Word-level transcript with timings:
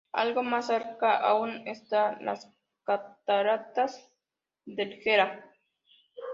Algo 0.13 0.41
más 0.41 0.65
cerca 0.65 1.15
aún 1.17 1.67
están 1.67 2.25
las 2.25 2.49
cataratas 2.85 4.11
del 4.65 4.99
Gera. 5.03 5.45